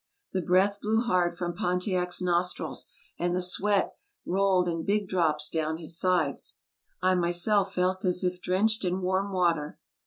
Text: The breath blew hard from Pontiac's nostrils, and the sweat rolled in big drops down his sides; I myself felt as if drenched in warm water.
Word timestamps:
The 0.33 0.41
breath 0.41 0.81
blew 0.81 1.01
hard 1.01 1.37
from 1.37 1.53
Pontiac's 1.55 2.23
nostrils, 2.23 2.87
and 3.19 3.35
the 3.35 3.39
sweat 3.39 3.93
rolled 4.25 4.67
in 4.67 4.83
big 4.83 5.07
drops 5.07 5.47
down 5.47 5.77
his 5.77 5.95
sides; 5.95 6.57
I 7.03 7.13
myself 7.13 7.75
felt 7.75 8.03
as 8.03 8.23
if 8.23 8.41
drenched 8.41 8.83
in 8.83 9.01
warm 9.03 9.31
water. 9.31 9.77